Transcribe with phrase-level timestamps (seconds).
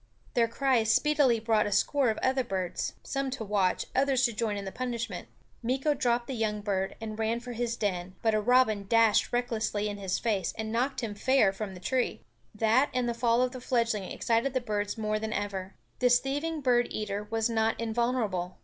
[0.33, 4.57] Their cries speedily brought a score of other birds, some to watch, others to join
[4.57, 5.27] in the punishment.
[5.63, 9.87] Meeko dropped the young bird and ran for his den; but a robin dashed recklessly
[9.87, 12.21] in his face and knocked him fair from the tree.
[12.55, 15.75] That and the fall of the fledgeling excited the birds more than ever.
[15.99, 18.57] This thieving bird eater was not invulnerable.